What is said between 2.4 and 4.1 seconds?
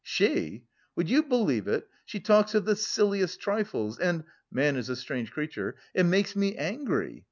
of the silliest trifles